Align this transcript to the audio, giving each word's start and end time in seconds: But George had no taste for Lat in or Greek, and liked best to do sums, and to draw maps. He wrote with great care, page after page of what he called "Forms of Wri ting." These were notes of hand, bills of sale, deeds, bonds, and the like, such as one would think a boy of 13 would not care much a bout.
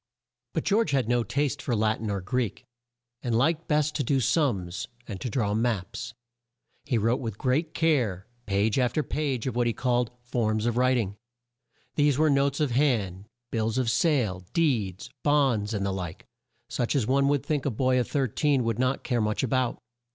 But 0.53 0.63
George 0.63 0.89
had 0.89 1.07
no 1.07 1.23
taste 1.23 1.61
for 1.61 1.75
Lat 1.75 1.99
in 1.99 2.09
or 2.09 2.21
Greek, 2.21 2.65
and 3.21 3.37
liked 3.37 3.67
best 3.67 3.93
to 3.97 4.03
do 4.03 4.19
sums, 4.19 4.87
and 5.05 5.21
to 5.21 5.29
draw 5.29 5.53
maps. 5.53 6.15
He 6.85 6.97
wrote 6.97 7.19
with 7.19 7.37
great 7.37 7.75
care, 7.75 8.25
page 8.47 8.79
after 8.79 9.03
page 9.03 9.45
of 9.45 9.55
what 9.55 9.67
he 9.67 9.73
called 9.73 10.09
"Forms 10.23 10.65
of 10.65 10.73
Wri 10.73 10.95
ting." 10.95 11.17
These 11.93 12.17
were 12.17 12.31
notes 12.31 12.59
of 12.59 12.71
hand, 12.71 13.25
bills 13.51 13.77
of 13.77 13.91
sale, 13.91 14.43
deeds, 14.53 15.11
bonds, 15.21 15.71
and 15.71 15.85
the 15.85 15.93
like, 15.93 16.25
such 16.67 16.95
as 16.95 17.05
one 17.05 17.27
would 17.27 17.45
think 17.45 17.67
a 17.67 17.69
boy 17.69 17.99
of 17.99 18.07
13 18.07 18.63
would 18.63 18.79
not 18.79 19.03
care 19.03 19.21
much 19.21 19.43
a 19.43 19.47
bout. 19.47 19.79